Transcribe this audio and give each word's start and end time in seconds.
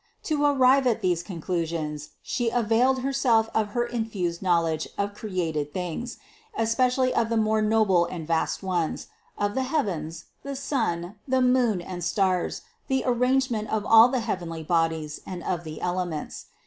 To 0.23 0.43
arrive 0.45 0.87
at 0.87 1.01
these 1.01 1.21
conclusions, 1.21 2.09
She 2.23 2.49
availed 2.49 3.01
Herself 3.03 3.51
of 3.53 3.73
her 3.77 3.85
infused 3.85 4.41
knowledge 4.41 4.89
of 4.97 5.13
created 5.13 5.71
things, 5.75 6.17
especially 6.57 7.13
of 7.13 7.29
the 7.29 7.37
more 7.37 7.61
noble 7.61 8.07
and 8.07 8.25
vast 8.25 8.63
ones, 8.63 9.09
of 9.37 9.53
the 9.53 9.61
heavens, 9.69 10.25
the 10.41 10.55
sun, 10.55 11.17
the 11.27 11.39
moon 11.43 11.81
and 11.81 12.03
stars, 12.03 12.63
the 12.87 13.03
arrangement 13.05 13.69
of 13.69 13.85
all 13.85 14.07
the 14.09 14.21
heavenly 14.21 14.63
bodies 14.63 15.21
and 15.27 15.43
of 15.43 15.63
the 15.63 15.79
elements. 15.81 16.47